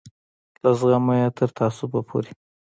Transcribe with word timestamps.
له 0.63 0.69
زغمه 0.79 1.13
یې 1.19 1.27
تر 1.37 1.49
تعصبه 1.57 1.99
پورې. 2.07 2.31